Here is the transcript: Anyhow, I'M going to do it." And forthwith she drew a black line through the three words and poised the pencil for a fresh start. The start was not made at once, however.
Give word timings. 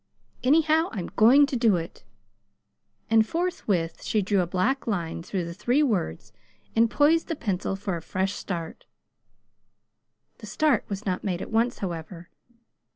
Anyhow, 0.43 0.89
I'M 0.93 1.11
going 1.15 1.45
to 1.45 1.55
do 1.55 1.75
it." 1.75 2.03
And 3.11 3.23
forthwith 3.23 4.01
she 4.03 4.23
drew 4.23 4.39
a 4.41 4.47
black 4.47 4.87
line 4.87 5.21
through 5.21 5.45
the 5.45 5.53
three 5.53 5.83
words 5.83 6.33
and 6.75 6.89
poised 6.89 7.27
the 7.27 7.35
pencil 7.35 7.75
for 7.75 7.95
a 7.95 8.01
fresh 8.01 8.33
start. 8.33 8.85
The 10.39 10.47
start 10.47 10.85
was 10.89 11.05
not 11.05 11.23
made 11.23 11.39
at 11.43 11.51
once, 11.51 11.77
however. 11.85 12.31